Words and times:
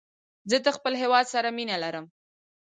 زه 0.49 0.57
د 0.65 0.67
خپل 0.77 0.93
هېواد 1.01 1.25
سره 1.33 1.49
مینه 1.57 1.77
لرم 1.83 2.05